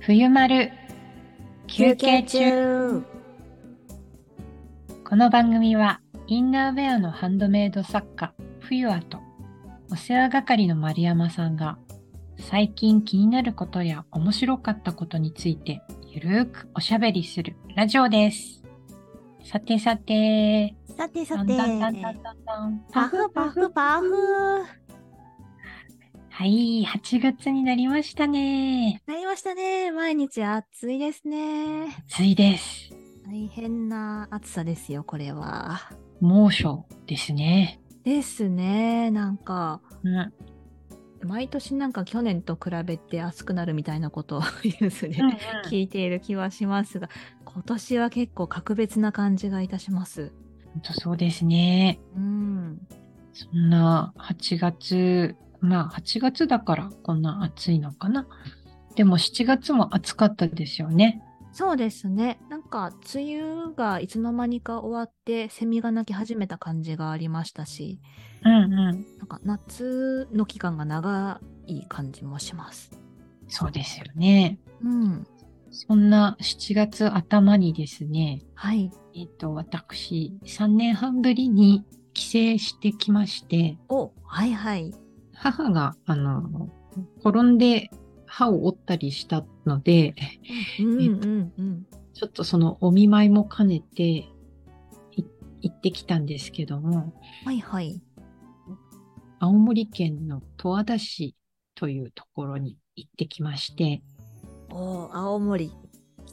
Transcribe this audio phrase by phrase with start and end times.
[0.00, 0.72] 冬丸
[1.68, 3.04] 休憩中
[5.08, 9.18] この番組はインナーウェアのハンドメイド作家冬アと
[9.92, 11.78] お世話係の丸山さんが
[12.38, 18.60] 最近気になることや面白かったことについてゆるーくおしゃべりするラジオです。
[19.44, 21.56] さてさて、さてさて、
[22.92, 24.79] パフパフパフ。
[26.40, 29.02] はい、8月になりましたね。
[29.06, 29.92] なりましたね。
[29.92, 31.94] 毎日暑いですね。
[32.08, 32.94] 暑いです。
[33.26, 35.90] 大変な暑さですよ、これは。
[36.18, 37.78] 猛暑ですね。
[38.04, 39.10] ですね。
[39.10, 40.32] なんか、うん。
[41.28, 47.10] 毎年なんか去年と比べて暑くなるみたいなことを ニュースでうんうん聞いている気はしますが、
[47.44, 50.32] 今年は結構格別な感じがいたします。
[50.72, 52.00] ほんとそうですね。
[52.16, 52.80] うん。
[53.34, 58.26] そんな8月、まあ8月だからこんな暑いのかな。
[58.96, 61.22] でも7月も暑かったですよね。
[61.52, 62.38] そうですね。
[62.48, 68.00] なんか、梅雨がいつの間にか終わって、セミが鳴き始めた感じがありましたし、
[68.44, 68.72] うんうん。
[68.74, 72.92] なんか夏の期間が長い感じもします。
[73.48, 74.60] そうですよね。
[74.82, 75.26] うん。
[75.70, 78.90] そんな7月頭にですね、はい。
[79.14, 84.94] えっ、と、私、3年半ぶりに帰省してきまして、お、はいはい。
[85.40, 86.68] 母が、あの、
[87.24, 87.90] 転んで
[88.26, 90.14] 歯を折ったりしたので、
[90.78, 91.86] うんうんうん。
[92.12, 95.24] ちょっとそのお見舞いも兼ねてい
[95.62, 98.00] 行ってきたんですけども、はいはい。
[99.38, 101.34] 青森県の十和田市
[101.74, 104.02] というところに行ってきまして、
[104.70, 105.72] お、青森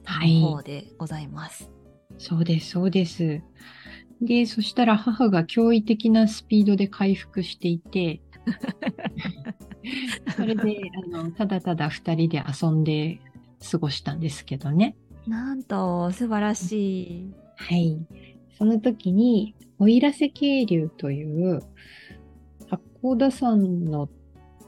[0.04, 1.70] はいの方でございます。
[2.18, 3.42] そうです、そうです。
[4.22, 8.22] で、そしたら母が驚異的なスピードで回復していて、
[10.36, 10.78] それで、
[11.14, 13.20] あの、ただただ二人で遊んで
[13.72, 14.96] 過ごしたんですけどね。
[15.28, 17.34] なんと、素晴らしい。
[17.56, 18.00] はい。
[18.58, 21.62] その時に、奥入瀬渓流という、
[22.70, 24.10] 八甲田山の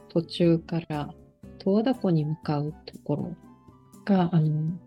[0.08, 1.14] 途中から
[1.58, 3.36] 十和田湖に向かうところ
[4.04, 4.78] が、あの、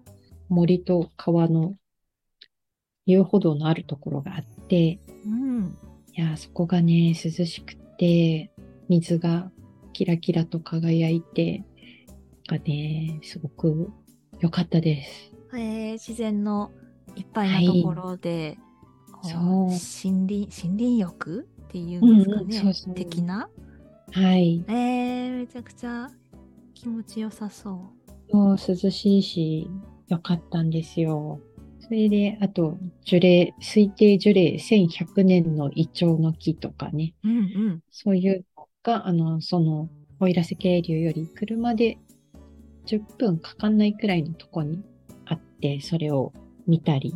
[0.50, 1.76] 森と川の
[3.06, 5.78] 遊歩道のあるところがあって、うん。
[6.16, 8.52] いや、そこがね、涼しくて、
[8.90, 9.52] 水が
[9.94, 11.64] キラキラと輝いて、
[12.48, 13.90] がね、すごく
[14.40, 15.34] 良かったです。
[15.56, 16.72] えー、自然の
[17.16, 18.58] いっぱいなところで、
[19.12, 19.42] こうそう
[20.12, 22.44] 森林、森林浴っていうんですかね。
[22.44, 23.50] うんうんそうそう的な？
[24.12, 24.64] はい。
[24.68, 26.10] えー、めちゃくちゃ
[26.74, 27.94] 気持ちよさそ
[28.32, 28.36] う。
[28.36, 29.68] もう涼しいし、
[30.08, 31.40] 良かったんですよ。
[31.80, 37.84] それで、あと、樹齢、推定樹齢1100年のイチョウの木とかね、うんうん。
[37.92, 38.53] そういうの
[38.84, 39.90] が、あの、その、
[40.20, 41.98] 奥入瀬渓流より車で
[42.86, 44.84] 10分かかんないくらいのとこに
[45.26, 46.34] あって、それを
[46.68, 47.16] 見たり、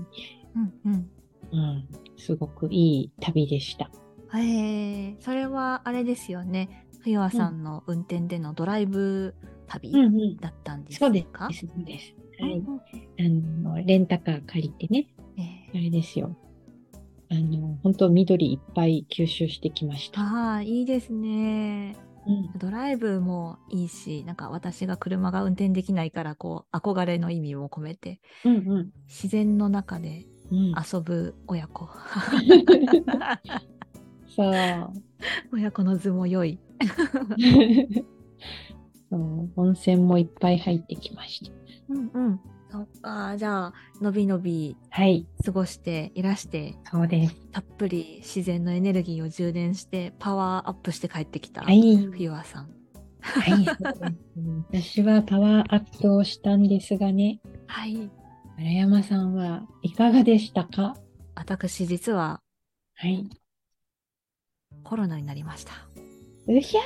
[0.56, 1.10] うんうん。
[1.52, 3.90] うん、すごくいい旅でした。
[4.34, 6.86] えー、それはあれですよね。
[7.02, 9.34] 冬和さんの運転でのドライブ
[9.68, 10.38] 旅うんうん。
[10.38, 12.16] だったんですか、そうです、そうです。
[12.40, 12.60] はい。
[12.60, 12.82] うんうん
[13.20, 15.08] あの、レンタカー借りてね、
[15.38, 16.38] えあれですよ。
[17.30, 20.22] あの、本当緑いっぱい吸収してきました。
[20.22, 21.96] ーああ、いいですね。
[22.26, 28.92] うん、ドライブもいいし、なんか私が車が運転できないから、こう、憧れの意味も込めて、うん、うん。
[29.08, 31.90] 自然の中でうん、遊ぶ親子。
[34.36, 34.94] そう。
[35.52, 36.60] 親子の図も良い。
[39.10, 41.52] そう温泉もいっぱい入ってきました。
[41.90, 42.40] うんうん。
[42.70, 47.36] そっか、じゃあ、のびのびはい、過ごしていらして、そうです。
[47.52, 52.70] たっぷり自然のエネルギーを充電して、パワーアップして帰ってきた、はい、冬和さん。
[53.22, 53.76] はい、そう
[54.72, 55.02] です。
[55.02, 58.10] 私はパワーアップをしたんですがね、はい。
[58.58, 60.96] 村山さんはいかがでしたか？
[61.36, 62.42] 私、実は
[62.96, 63.30] はい。
[64.84, 65.74] コロナになりました。
[66.48, 66.82] うひゃ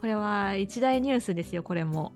[0.00, 2.12] これは一大ニュースですよ、これも。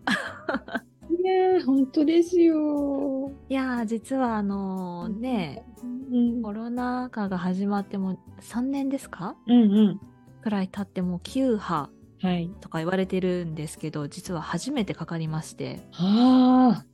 [1.65, 3.31] 本当ですよ。
[3.49, 5.65] いやー、実はあのね、
[6.11, 9.37] うん、コロナ禍が始まっても3年ですか？
[9.47, 10.01] うん、うん。
[10.43, 11.91] くらい経ってもう9波
[12.21, 12.51] はい。
[12.61, 16.85] とか言われてるんですけど、実は初めてかかりまして、ああ、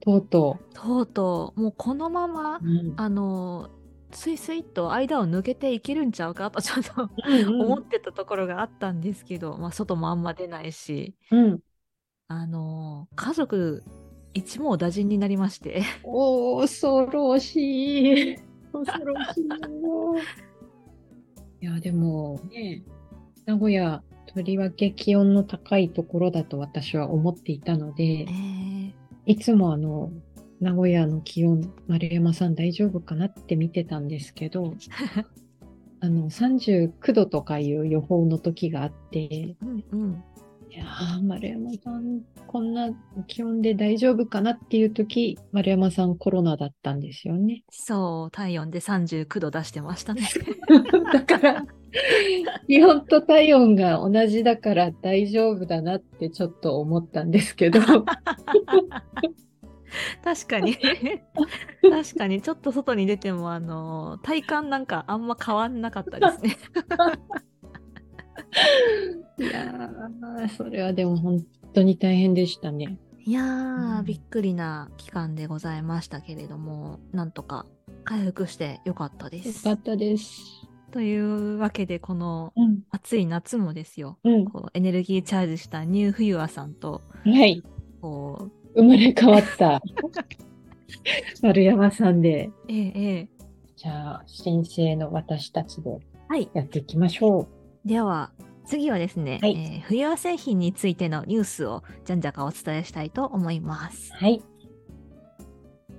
[0.00, 3.70] とうととうとう、もうこのままう。、うんあの
[4.12, 6.50] スイスイっと間を抜けていけるんちゃうか？
[6.50, 11.60] と ちょっとうん思ってたところがあったんですけど、まあ、外もあんま出ないし、うん。
[12.28, 13.84] あの家族
[14.34, 18.36] 一網打尽になりまして 恐ろしい。
[18.72, 20.14] 恐ろしいよ。
[21.62, 22.82] いや、でもね、
[23.46, 28.92] 名古屋、とりわけ気温の高いところだと私は思っていたのでえ、ー、
[29.24, 30.12] いつもあの、
[30.60, 34.74] 名古屋の気温、丸山さん大丈夫かなって見てたんですけど、
[36.00, 40.24] あの、39度とかいう予報の時があって、うんうん。
[40.76, 42.90] いやー、丸山さん、こんな
[43.28, 47.64] 気温で大丈夫かなっていう時、丸山さんコロナだったんですよね。
[47.70, 50.28] そう、体温で39度出してましたね。
[51.14, 51.66] だから、
[52.68, 57.80] 気温と体温が同じだから大丈夫だなってちょっと思ったんですけど、
[60.22, 66.58] 確かに確かにちょっと外に出てもあの体感なんかあんま変わんなかったですね
[69.38, 71.44] いやー、それはでも本
[71.74, 72.98] 当に大変でしたね。
[73.24, 77.66] いやー、うんびっくりな期間でございましたけれどもなんとか
[78.04, 80.42] 回復してよかったですよかったです。
[80.92, 82.82] というわけでこのうん。
[82.90, 84.44] 暑い夏もですようん。
[84.46, 87.62] こうエネルギーチャージしたニューフユアさんとはい。
[88.00, 89.82] こう生まれ変わった
[91.42, 93.28] 丸山さんで、ええええ
[93.76, 95.98] じゃあ、新生の私たちで
[96.28, 97.48] はいやっていきましょ
[97.84, 98.30] では
[98.66, 104.24] 次はですね、はいえー冬和製品についてのニュースをじゃんじゃかお伝えしたいと思いますう。
[104.24, 104.42] はい。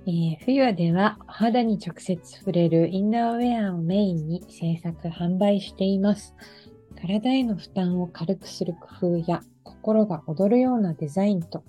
[0.06, 6.34] えー冬はではお肌に直接触れるインナーウェアをメインに制作販売しています。
[7.00, 11.64] 体への負担を軽くする工夫や心が躍るようなデザインと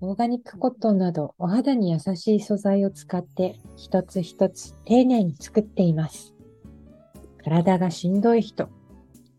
[0.00, 6.34] オーガニックコットンなどお肌に優しい素材を使って一つ一つ丁寧に作っています。
[7.44, 8.68] 体がしんどい人、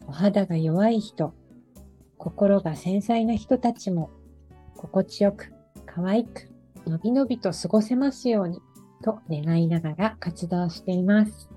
[0.08, 1.34] お肌が弱い人、
[2.18, 4.10] 心が繊細な人たちも
[4.76, 5.54] 心地よく
[5.86, 6.50] 可愛く
[6.86, 8.60] のびのびと過ごせますように
[9.04, 11.50] と願いながら活動しています。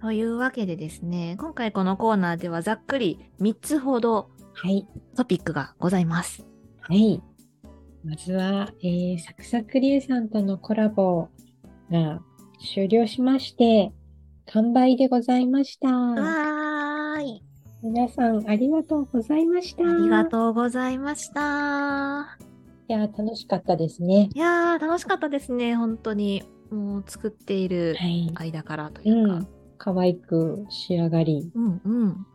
[0.00, 4.86] というわけでですね今回このコーナーではざっくり3つほどはい。
[5.16, 6.46] トピックがございます
[6.80, 7.22] はい。
[8.04, 11.28] まずは、えー、サクサクリエさんとのコラボ
[11.90, 12.20] が
[12.74, 13.92] 終了しまして、
[14.52, 16.53] 完売でございました。
[17.84, 19.82] 皆さんありがとうございました。
[19.82, 20.28] ありがう。
[20.30, 22.38] とうございました
[22.88, 24.30] いやー、楽しかったですね。
[24.34, 28.30] いやー楽しかったですね本当にもう作っているはい。
[28.34, 29.48] 間からというか、うん。
[29.76, 32.26] 可愛く仕上がり、うん、うん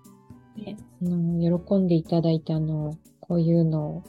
[0.55, 4.03] ね、あの喜んでいただいて、あの、こういうの、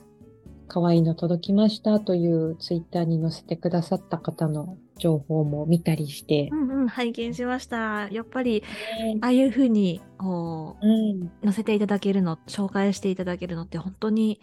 [0.68, 6.48] 可愛いの届きましたというツイッターに載せてくださった方の情報も見たりして。
[6.52, 8.08] う、んうん拝見しました。
[8.10, 8.62] やっぱり
[8.98, 9.18] ね。
[9.20, 14.40] ああいう風にこううん、載せていただけるの紹介していただけるのって本当に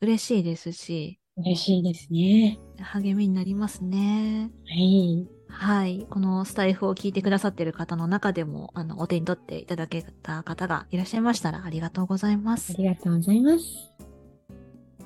[0.00, 1.18] 嬉しいですし。
[1.36, 2.58] 嬉しいですね。
[2.78, 4.50] 励みになりますね。
[4.66, 5.26] はい。
[5.48, 6.06] はい。
[6.10, 12.72] このスタイフを聞いてくださっている方の中でもあのお手に取っていただけた方がいらっしゃいましたらありがとうございます。
[12.72, 13.92] ありがとうございます。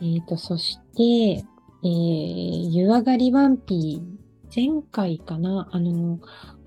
[0.03, 6.21] えっ、と、そして、えー、湯上がりワンピー、前回かな、あの、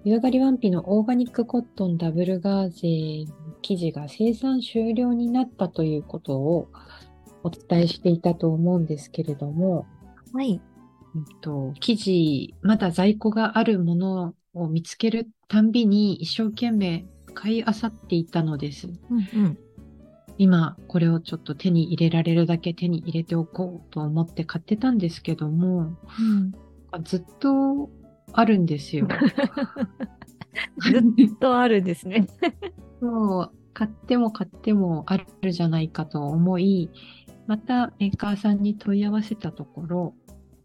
[0.04, 6.70] 湯上がりワンピーのオーガニックコットンダブルガーゼの生地が生産終了になったということを
[7.44, 9.86] お伝えしていたと思うんですけれども、
[10.34, 10.62] はい。
[11.16, 18.88] うんと、生地、まだ在庫があるものを見つけるたんびに一生懸命買い漁っていたのです。
[18.88, 19.58] うんうん。
[20.38, 26.54] 今これをちょっと手に入れられるだけ手に入れておこうと思って買ってたんですけども、うん
[27.04, 27.90] ずっと
[28.34, 29.08] あるんですよ。
[30.82, 32.28] ずっとあるんですね
[33.00, 36.90] そう、買っても買ってもあるじゃないかと思い、
[37.48, 40.14] またメーカーさんに問い合わせたところ、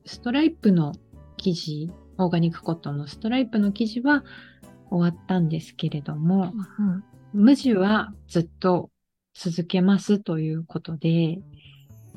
[0.04, 0.92] ストライプの
[1.36, 4.24] 生地、オーガニックコットンのストライプの生地は
[4.90, 7.04] 終わったんですけれども、うん
[7.34, 8.90] 無地はずっと
[9.34, 11.40] 続けますということで、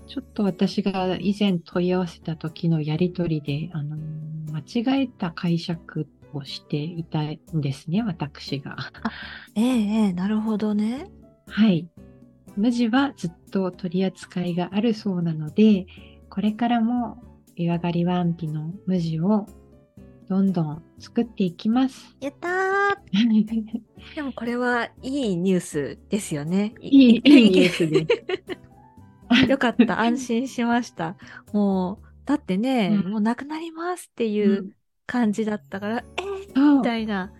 [0.07, 3.97] ちょっと私が以前問い合わせた時のやりとりで、あの、
[4.51, 8.77] 間違えた解釈をしていたんですね、私が。
[9.55, 11.09] ええええなるほどね
[11.47, 11.87] はい。
[12.55, 15.85] 無地はずっと取り扱いがあるそうなので、
[16.29, 17.21] これからも
[17.55, 19.45] 湯上がりワンピの無地を
[20.29, 22.15] どんどん作っていきます。
[22.21, 22.55] やったー
[24.15, 26.73] でもこれはいいニュースですよね。
[26.81, 28.56] いい、いいニュースです。
[29.47, 31.15] よかった、安心しました。
[31.53, 33.11] もう、だってね、うん。
[33.11, 34.71] もうなくなりますっていう
[35.05, 36.77] 感じだったから、えー、そう。
[36.77, 37.31] みたいな、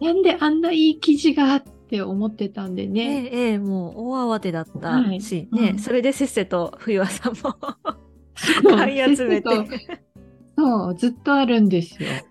[0.00, 3.30] なんであんないい生地がって思ってたんでえね。
[3.32, 5.20] えええもう大慌てだったはい。
[5.20, 5.78] し、ね、うん。
[5.78, 7.56] それでせっせと冬和さんも
[8.76, 9.48] 買い集めて、
[10.56, 12.08] そうずっとあるんですよ。
[12.08, 12.24] ね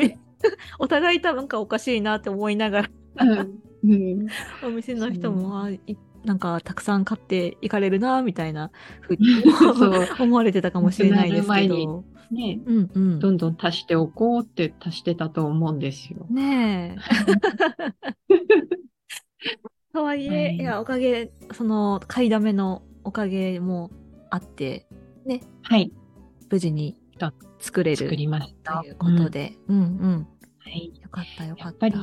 [0.00, 0.18] え、
[0.78, 2.88] お互い多分かおかしいなって思いながら、
[3.20, 3.58] うん。
[3.84, 4.26] うん。
[4.64, 5.80] お店の人も、あい
[6.28, 8.70] なんかたくさん買っていかれるなみたいな
[9.00, 9.42] ふうに
[10.20, 12.04] 思われてたかもしれないですけ前ど。
[12.30, 13.18] ね、うんうん。
[13.18, 16.26] どんどん足しておこうって足してたと思うんですよ。
[16.28, 18.36] ねえ。
[19.94, 23.90] とはいえ、はいいや、おかげ、その、買いだめのおかげも
[24.28, 24.86] あって、
[25.62, 25.90] はい、
[26.50, 28.82] 無事にだ作れる作りました。
[28.82, 31.64] ということで、うん、うんはい、よかったよかっ。
[31.64, 31.94] やったぱり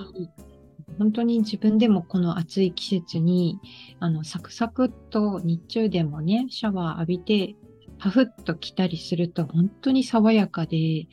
[0.97, 3.59] 本当に自分でもこの暑い季節に
[3.99, 7.55] あのサクサクっと日中でもねシャワー浴びて
[7.99, 11.07] パフッと来たりすると本当に爽やかで、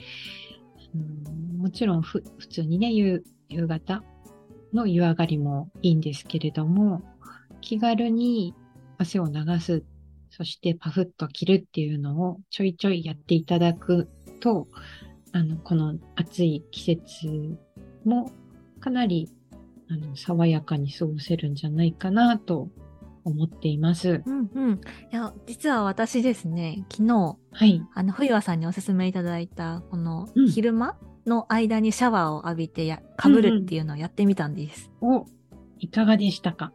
[0.95, 4.03] うんもちろん普通にね夕夕方
[4.75, 7.03] の湯上がりもいいんですけれども
[7.61, 8.53] 気軽に
[8.99, 9.85] 汗を流す
[10.31, 14.09] そしてパフッと着るっていうのをちょいちょいやっていただく
[14.41, 14.67] と
[15.33, 17.57] あのこの暑い季節
[18.05, 18.33] も
[18.81, 19.31] かなり
[19.93, 22.71] あの爽やかに過ごせるんじゃないかなと
[23.25, 24.23] 思っています。
[24.25, 24.81] うんうん。
[25.13, 27.83] いや、実は私ですね、昨日、はい。
[27.95, 30.97] あの、冬和さんにおすすめいただいた、このうん、昼間
[31.27, 34.91] の間にシャワーを浴びてや、かぶるっていうのをやってみたんです。
[35.03, 35.27] お、
[35.79, 36.73] いかがでしたか？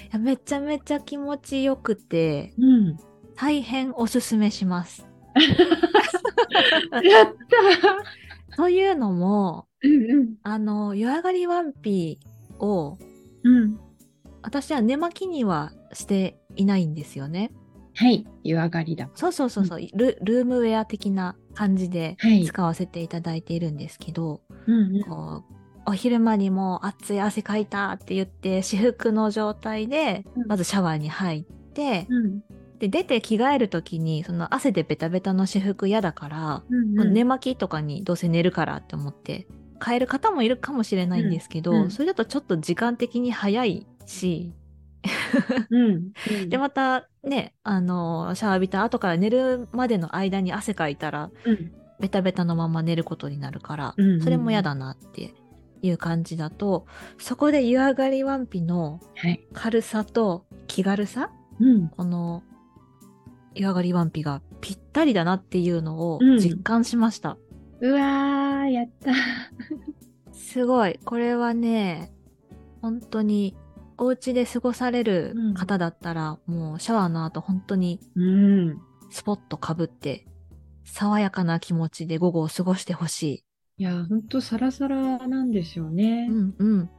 [0.00, 2.96] いやめちゃめちゃ気持ちよくて、うん。
[3.36, 5.06] 大変おすすめします。
[7.02, 7.26] やっ
[8.48, 12.18] た というのも、うんあの、湯上がりワンピ
[12.58, 12.98] を、
[13.42, 13.56] うん。
[13.56, 13.80] うん。
[14.42, 17.50] 私は寝巻きにはしていないんですよね。
[17.94, 18.26] はい。
[18.42, 19.08] 湯上がりだ。
[19.14, 25.02] そうそうそうそう、ル、ルームウェア的な感じではい使わせていただいているんですけど、うんうん。
[25.04, 25.54] こう、
[25.86, 32.42] お昼間にもう熱い汗かいたって言って、私服の状態でう、んまずシャワーに入って、うん
[32.78, 37.12] で、出て着替えるときに、その汗でベタベタの私服嫌だから、うんうん。
[37.14, 39.46] 寝巻きとかにどうせ寝るからって思って、
[39.82, 44.52] 変える方もいるかもしれないんですけど、うんうんそれだとちょっと時間的に早いし、
[45.70, 46.12] うん。
[46.48, 51.72] で、またね、あの、シャワー浴びた後から寝るまでの間に汗かいたら、うん。
[52.00, 55.34] ベタベタのまま寝ることになるから、それも嫌だなって
[55.80, 56.86] いう感じだと、
[57.18, 59.46] そこで湯上がりワンピのはい。
[59.52, 61.88] 軽さと気軽さ、うん。
[61.88, 62.42] この
[63.54, 67.36] 湯上がりワンピがぴったりだなっていうのをうん実感しました。
[67.84, 69.12] うわー、やった。
[70.32, 70.98] すごい。
[71.04, 72.14] これはね、
[72.80, 73.54] 本当に
[73.98, 78.80] お家で過ごされる方だったら、もうシャワーの後本当にうん。
[79.10, 80.26] スポッとかぶって、
[80.84, 83.44] 爽やかな気持ちで午後を過ごしてほしい。
[83.76, 86.28] いや、ほんとサラサラなんですよね。
[86.30, 86.90] うんうん。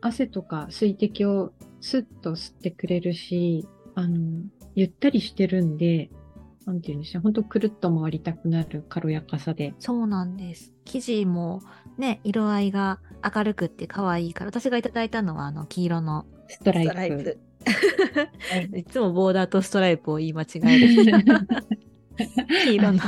[0.00, 4.42] 汗とか水滴をスッと吸ってくれるし、あの、
[4.74, 6.10] ゆったりしてるんで、
[6.66, 9.74] なんていうんですか、ほんとくるっと回りたくなる軽やかさで。
[9.78, 10.72] そうなんです。
[10.84, 11.62] 生地も
[11.98, 13.00] ね、色合いが
[13.34, 17.20] 明るくって可愛いから、私がいただいたのはあの黄色のストライプ。
[17.20, 17.40] イプ。
[18.50, 21.36] は いいつもボーダーとストライプを言い間違える。
[22.64, 22.98] 黄色の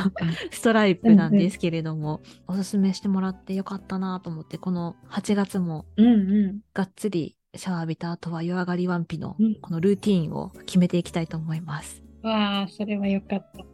[0.50, 6.60] ストライプなんですけれども、おすすめしてもらってよかったなと思って、この8月もうんうん。
[6.72, 12.03] がっつりシャワー浴びた後は湯上がりワンピのうんこのルーティーンを決めていきたいと思います。
[12.24, 13.64] わあ、それはよかった。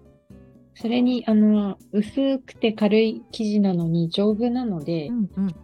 [0.74, 5.54] それに、あの、薄くて軽い生地なのに丈夫なのでう、んうん。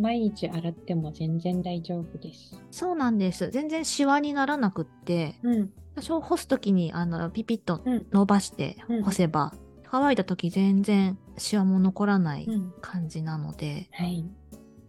[0.00, 2.58] 毎日洗っても全然大丈夫です。
[2.70, 3.50] そうなんです。
[3.50, 5.70] 全然シワにならなくって、うん。
[5.94, 9.52] 多少干すときにあのピピッとうん伸ばしてうん干せば、
[9.84, 12.72] 乾いたとき全然シワも残らないうん。
[12.80, 14.24] 感じなので、はい。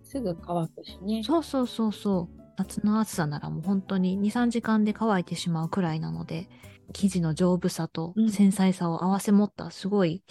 [0.03, 1.23] すぐ乾くしね。
[1.23, 2.41] そうそうそうそう。
[2.55, 6.47] 夏の暑さならもう本当に2、3時間で乾いてしまうくらいなので、
[6.91, 10.23] 生地の丈夫さと繊細さを合わせ持ったすごい、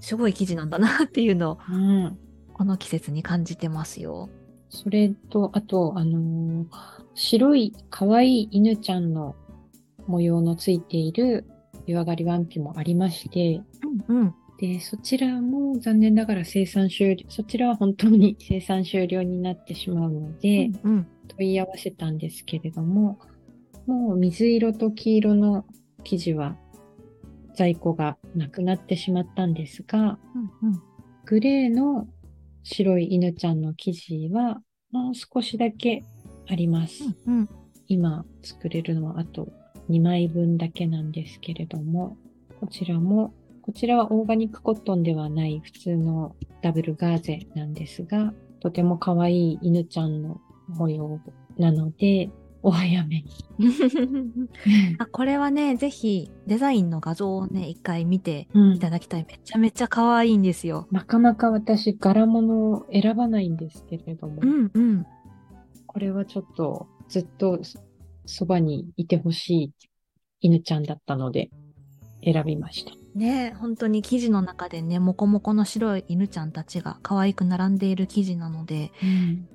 [0.00, 2.18] すごい生地なんだなっていうのをうん。
[2.54, 4.28] この季節に感じてますよ。
[4.68, 9.36] それと、あと、あのー白い可愛い犬ちゃんの
[10.06, 11.44] 模様のついている
[11.86, 13.60] 湯上がりワンピもありまして、
[14.08, 14.34] うんうん。
[14.58, 21.06] で、そちらも残念ながら生産終了、そちらは本当に生産終了になってしまうので、うんうん。
[21.28, 23.18] 問い合わせたんですけれども、
[23.86, 25.66] もう水色と黄色の
[26.04, 26.56] 生地は
[27.54, 30.18] 在庫がなくなってしまったんですが、
[30.62, 30.82] うんうん。
[31.24, 32.08] グレーの
[32.62, 36.04] 白い犬ちゃんの生地はもう少しだけ
[36.48, 37.04] あります。
[37.26, 37.48] うんうん。
[37.88, 39.48] 今作れるのはあと
[39.90, 42.16] 2枚分だけなんですけれども、
[42.60, 51.20] こちらも、こちらはオーガニックコットンではない普通のダブルガーゼなんですが、とても可愛い犬ちゃんの模様
[51.58, 52.30] なので、
[52.62, 53.24] お早めに。
[54.98, 59.26] あこれはね、ぜひデザインの画像をね、一回見てうんいただきたい。
[59.28, 60.86] めちゃめちゃ可愛いんですよ。
[60.92, 65.06] なかなか私柄物を選ばないんですけれども、うんうん。
[65.86, 67.60] これはちょっとずっと
[68.26, 69.72] そばにいてほしい
[70.40, 71.50] 犬ちゃんだったので
[72.24, 73.01] 選びました。
[73.14, 78.92] ね本当に生地の中でね、もこもこの白い犬ちゃんたちが可愛く並んでいる生地なので、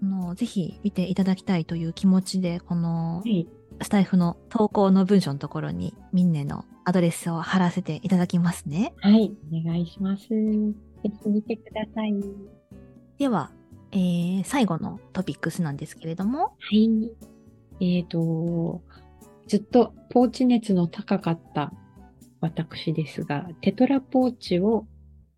[0.02, 3.48] あのぜひ見ていただきたいという気持ちで、このはい。
[3.82, 8.94] スタイフの投稿の文章のところにミンネのアドレスを貼らせていただきますね。
[9.02, 9.32] はい。
[9.52, 10.30] お願いします。
[10.30, 10.36] ぜ
[11.04, 12.16] ひ見てください。
[13.20, 13.52] では、
[13.92, 17.12] えー最後のトピックスなんですけれども、はい。
[17.80, 18.82] えっ、と、
[19.48, 21.72] ずっとポーチ熱の高かった
[22.42, 24.86] 私ですが、テトラポーチを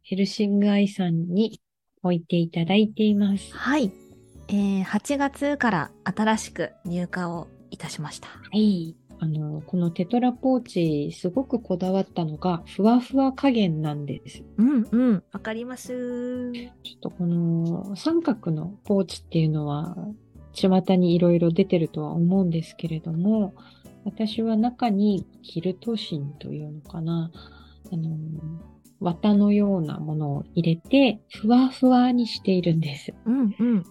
[0.04, 1.62] ヘルシングアイさんに
[2.04, 3.56] 置いていただいています。
[3.56, 3.92] はい、
[4.48, 8.28] えー8月から新しく入荷をいたしました。
[8.28, 8.96] はい。
[9.22, 14.44] あの、このテトラポーチ、すごくこだわったのが、ふわふわ加減なんです。
[14.58, 16.52] うんうん、わかります。
[16.54, 19.98] ちょっとこの三角のポーチっていうのは、
[20.54, 23.54] 巷にいろいろ出てるとは思うんですけれども、
[24.06, 27.32] 私は中にキルト芯というのかな、
[27.92, 28.18] あの、
[29.00, 33.14] 綿のようなものを入れて、ふわふわにしているんです。
[33.26, 33.84] うんうん。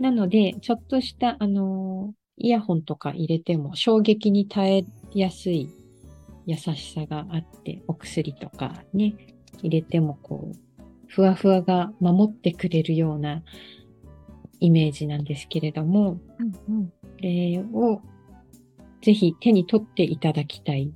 [0.00, 5.70] なので、ちょっとした、あの、イヤホンとか入れても衝撃に耐えやすい
[6.46, 9.14] 優しさがあって、お薬とかね、
[9.62, 13.42] 入れてもこう、ふわふわが守ってくれるような
[14.60, 16.88] イメージなんですけれども、うんうん。
[16.88, 18.02] これを
[19.06, 20.92] ぜひ手に取っていただきたい、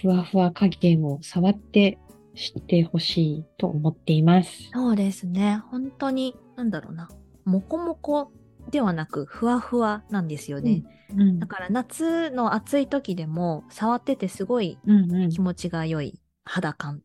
[0.00, 1.96] ふわふわ加減を触って
[2.34, 4.68] 知ってほしいと思っています。
[4.72, 5.62] そうですね。
[5.70, 7.08] 本当に、なんだろうな。
[7.44, 8.32] もこもこ
[8.72, 10.82] ではなく、ふわふわなんですよね。
[11.10, 15.28] うんだから夏の暑い時でも、触っててすごいうんうん。
[15.30, 17.00] 気持ちが良い肌感っ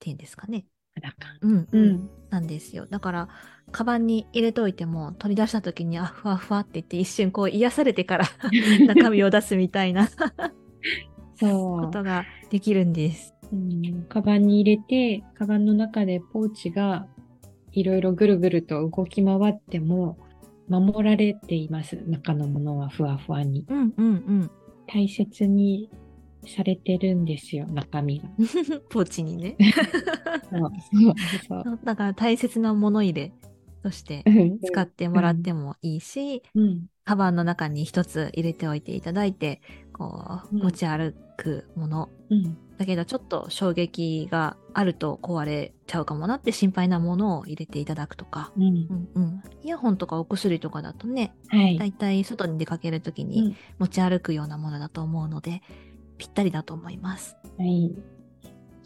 [0.00, 0.66] ていうんですかね。
[0.96, 1.78] 肌感うんう。
[1.78, 2.10] ん。
[2.30, 2.86] なんですよ。
[2.90, 3.28] だから、
[3.74, 8.26] カバンに入れといても、取り出した時に、あ、ふわふわって言って、一瞬こう癒されてから
[8.86, 10.06] 中身を出すみたいな
[11.34, 11.80] そう。
[11.80, 13.34] ことができるんです。
[13.52, 17.08] うん、カバンに入れて、カバンの中でポーチが
[17.72, 20.18] いろいろぐるぐると動き回っても
[20.68, 21.96] 守られています。
[22.06, 23.66] 中のものはふわふわに。
[23.68, 24.50] うんうんうん。
[24.86, 25.90] 大切に
[26.46, 28.28] されてるんですよ、中身が。
[28.88, 29.56] ポーチにね。
[30.48, 31.14] そうそう
[31.64, 33.32] そうだから大切な物入れ
[33.84, 36.88] としてうん使ってもらってもいいし、うん。
[37.04, 39.60] カバンの中に一つ入れておいていただいて、
[39.92, 42.08] こう、うん持ち歩くもの。
[42.30, 42.56] うん。
[42.78, 48.52] だけどちょっと衝撃があると壊れちゃうかもなって心配なものを入れていただくとか。
[48.56, 48.94] うんう。
[48.94, 49.42] んうん。
[49.62, 51.84] イヤホンとかお薬とかだとね、はいだ。
[51.84, 55.62] いたい外に出かけるときうにん持ち歩くようなものだと思うので、
[56.18, 57.36] ぴったりだと思います。
[57.58, 57.92] はい。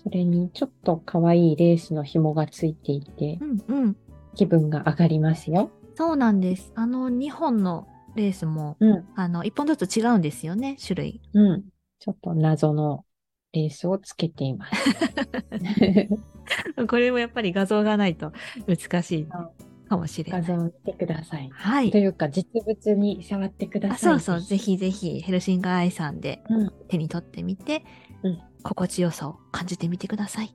[0.03, 3.97] それにちょっと可愛いレースの紐がついていてう、んうん。
[4.39, 5.71] 気分が上がりますよ。
[5.97, 6.73] そうなんです。
[6.77, 9.05] あの2本のレースも、うん。
[9.17, 11.21] あの1本ずつ違うんですよね、種類。
[11.35, 11.65] うん。
[11.99, 13.05] ちょっと謎の
[13.53, 14.73] レースをつけています。
[16.87, 18.33] これもやっぱり画像がないと
[18.69, 19.27] 難しい
[19.89, 20.43] かもしれない。
[20.43, 21.51] 画像を見てください。
[21.53, 21.99] はいと。
[21.99, 24.21] いうか、実物に触ってくだあさい。
[24.21, 24.57] そうそう、ぜ。
[24.57, 27.85] ひぜひヘルシンガーアイさんでうん手に取ってみて、
[28.23, 30.55] うん心地よさを感じてみてください。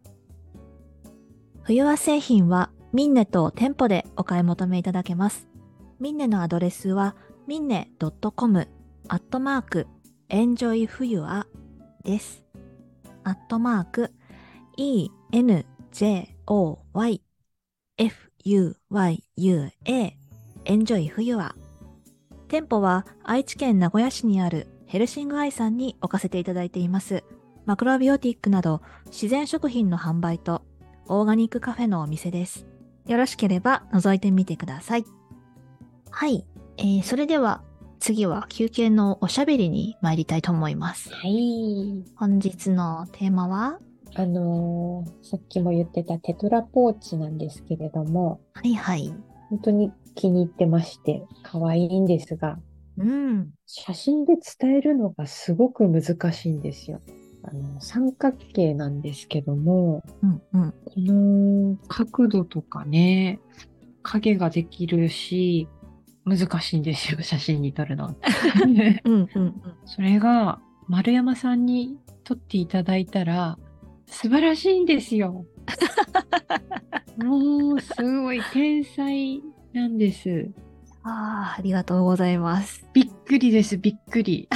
[1.63, 5.47] 冬和製品はミンネと店舗でお買い求めいただけます。
[5.99, 7.15] ミンネのアドレスは
[7.47, 7.89] ミンネ
[8.35, 8.67] .com
[9.07, 9.87] アットマーク
[10.29, 11.47] エンジョイ冬和
[12.03, 12.43] です。
[13.23, 14.11] アットマーク
[14.77, 15.09] enjoy
[18.87, 19.57] fuyua
[20.65, 21.55] エンジョイ冬は
[22.47, 27.23] 店舗は愛知県名古屋市にあるヘルシングアイさんに置かせていただいています。
[27.65, 30.61] マクロビオティックなど自然食品の販売と
[31.07, 32.67] オーガニックカフェのお店です。
[33.07, 35.05] よろしければ覗いてみてください。
[36.09, 36.45] はい。
[36.77, 37.61] えー、それでは
[37.99, 41.09] 次は休憩のおしゃべりに参りたいと思います。
[41.13, 42.03] はい。
[42.15, 43.79] 本日のテーマは？
[44.15, 49.13] あのーさっきも言ってたテトラポーチなんですけれども、はいはい。
[49.49, 52.59] 本当に気に入ってまして、可愛いんですが、
[52.97, 53.49] うん。
[53.65, 57.01] 写真で伝えるのがすごく難しいんですよ。
[57.43, 60.73] あの、三角形なんですけども、うんうん。
[60.85, 63.39] この角度とかね、
[64.01, 65.67] 影ができるし、
[66.25, 68.15] 難しいんですよ、写真に撮るの。
[69.03, 69.53] うんうんうん。
[69.85, 73.57] それが、丸山さんに撮っていただいたら、
[74.05, 75.45] 素晴らしいんですよ。
[77.17, 79.41] もう、すごい天才
[79.73, 80.49] なんです。
[81.03, 82.87] ああ、ありがとうございます。
[82.93, 84.47] びっくりです、びっくり。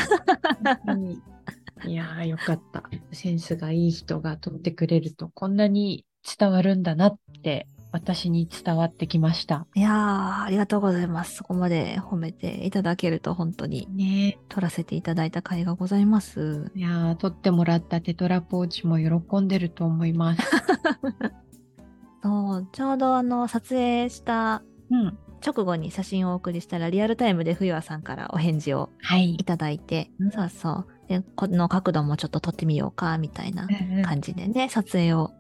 [1.86, 2.84] いやー、よかった。
[3.12, 6.06] センスがいい人が撮ってくれると、こんなに
[6.38, 9.68] 伝わるんだなって私に伝わってきました。
[9.76, 11.36] いやー、ありがとうございます。
[11.36, 16.72] そこまで褒めていただけると本当にね撮らせていただいた甲斐がございます。
[16.76, 20.42] いやー、取ってもらったテトラポーチも喜んでると思います。
[22.24, 25.18] そう、ちょうどあの、撮影したうん。
[25.46, 29.38] 直後に写真をお送りしたらリアルタイムで冬和さんからお返事をはいい。
[29.38, 30.88] ただいて、うんそうそう。
[31.08, 35.32] で、この角度もちょっと撮ってみようか、みたいなうんうん感じでね、撮影を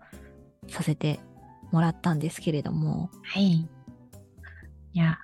[0.70, 1.20] させて
[1.72, 3.52] もらったんですけれども、はい。
[3.52, 3.68] い
[4.94, 5.18] や、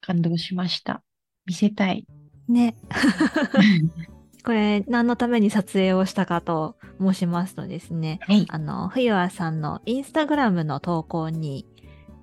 [0.00, 1.02] 感動しました。
[1.46, 2.06] 見せたい。
[2.48, 2.76] ね。
[4.44, 8.46] これ、何のために撮影をしたかと申しますとですね、はい。
[8.48, 11.66] あの、冬和さんのインスタグラムの投稿に、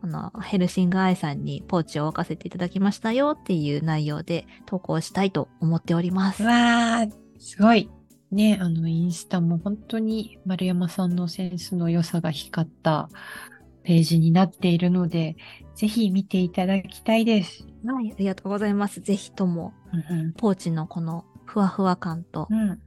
[0.01, 6.43] あの、ヘルシングアイさんにポーチを置かせていただきましたよっていう内容で投稿したいと思っております。
[6.43, 7.89] わー、すごい。
[8.31, 13.09] ね、あの、インスタも本当に丸山さんのセンスの良さが光った
[13.83, 15.35] ページになっているので、
[15.75, 17.67] ぜひ見ていただきたいです。
[17.85, 19.01] はい、ありがとうございます。
[19.01, 19.73] ぜひとも、
[20.09, 22.71] うんポーチのこのふわふわ感とうん。
[22.71, 22.81] う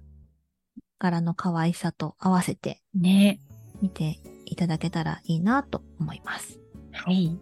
[0.99, 3.03] 柄の可愛さと合わせてん。
[3.03, 3.41] ね。
[3.83, 6.59] 見ていただけたらいいなと思います。
[6.93, 7.39] はい。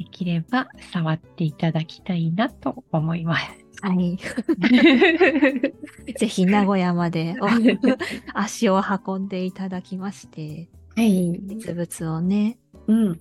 [0.00, 3.46] できれば触っていただきたいなと思います。
[3.82, 4.16] はい。
[6.18, 7.46] ぜひ名古屋までお
[8.34, 11.38] 足を運んでいただきまして、はい。
[11.44, 13.20] 実物をね、うん。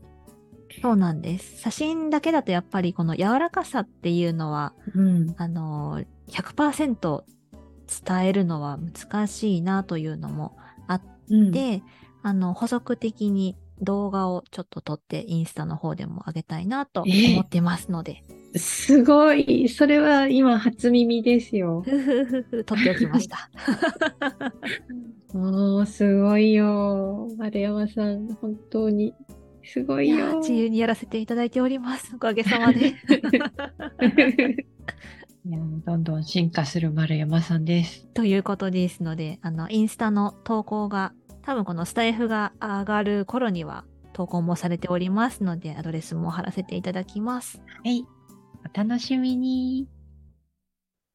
[0.82, 1.62] そうなんです。
[1.62, 5.36] 写真だけだとやっぱりこの柔らかさっていうのは、うん。
[5.38, 7.24] あの、100%
[8.08, 10.56] 伝えるのは難しいなというのも
[11.30, 11.84] うん、で、
[12.22, 18.24] あの、補足的に動画をちょっと撮ってインスタの方でも上げたいなと思ってますので、
[18.56, 19.70] すごい。
[19.70, 21.84] それは今初耳ですよ。
[22.66, 23.50] 撮っておきました。
[25.34, 27.30] おー、すごいよ。
[27.38, 29.14] 丸山さん、本当に。
[29.64, 30.40] すごいよ。
[30.40, 32.16] 自由にやらせていただいております。
[32.16, 32.96] おかげさまで。
[35.46, 38.08] いやどんどん進化する丸山さんです。
[38.14, 47.62] ということですので、あの、インスタの投稿が、多分このスタイフが上がる頃には投稿もされておりますので、アドレスも貼らせていただきます。
[47.84, 48.06] はい。
[48.66, 49.88] お楽しみに。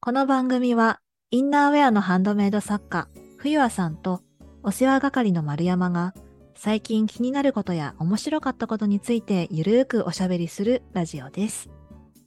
[0.00, 4.22] この番組は、インナーウェアのハンドメイド作家、冬和さんと、
[4.62, 6.14] お世話係の丸山が、
[6.56, 11.68] 最近気になることや面白かったことについてゆるーくおしゃべりするラジオです。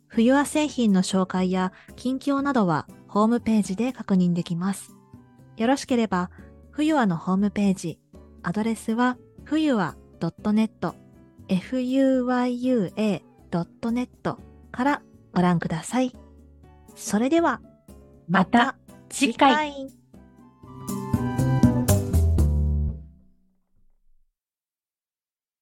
[0.08, 4.96] 冬和製品の紹介や近況などはホームページで確認できます。
[5.56, 6.30] よろしければ、
[6.78, 8.00] 冬和のホームページ、
[8.44, 10.94] アドレスは冬和 .net、
[11.48, 13.08] fuyua.net
[14.72, 15.02] から
[15.34, 16.14] ご覧ください。
[16.96, 17.62] それでは、
[18.30, 18.78] また
[19.10, 19.72] 次回。
[19.74, 19.97] 次回